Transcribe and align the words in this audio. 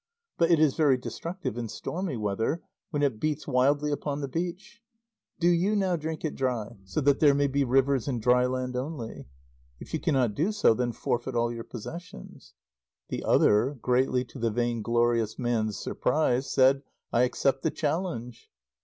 But 0.39 0.49
it 0.49 0.59
is 0.59 0.73
very 0.73 0.97
destructive 0.97 1.59
in 1.59 1.67
stormy 1.69 2.17
weather, 2.17 2.63
when 2.89 3.03
it 3.03 3.19
beats 3.19 3.45
wildly 3.47 3.91
upon 3.91 4.19
the 4.19 4.27
beach. 4.27 4.81
Do 5.39 5.47
you 5.47 5.75
now 5.75 5.95
drink 5.95 6.25
it 6.25 6.33
dry, 6.33 6.79
so 6.85 7.01
that 7.01 7.19
there 7.19 7.35
may 7.35 7.45
be 7.45 7.63
rivers 7.63 8.07
and 8.07 8.19
dry 8.19 8.47
land 8.47 8.75
only. 8.75 9.27
If 9.79 9.93
you 9.93 9.99
cannot 9.99 10.33
do 10.33 10.51
so, 10.53 10.73
then 10.73 10.91
forfeit 10.91 11.35
all 11.35 11.53
your 11.53 11.63
possessions." 11.65 12.55
The 13.09 13.23
other 13.23 13.75
(greatly 13.79 14.25
to 14.25 14.39
the 14.39 14.49
vainglorious 14.49 15.37
man's 15.37 15.77
surprise) 15.77 16.49
said: 16.51 16.81
"I 17.13 17.21
accept 17.21 17.61
the 17.61 17.69
challenge." 17.69 18.49